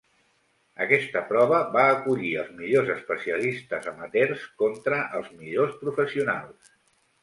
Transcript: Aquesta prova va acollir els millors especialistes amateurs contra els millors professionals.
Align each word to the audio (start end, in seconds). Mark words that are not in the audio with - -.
Aquesta 0.85 1.21
prova 1.27 1.59
va 1.75 1.83
acollir 1.97 2.33
els 2.45 2.51
millors 2.63 2.91
especialistes 2.95 3.93
amateurs 3.95 4.51
contra 4.67 5.07
els 5.23 5.33
millors 5.39 5.83
professionals. 5.89 6.79